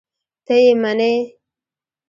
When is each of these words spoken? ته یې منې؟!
ته 0.45 0.53
یې 0.63 0.73
منې؟! 0.81 1.13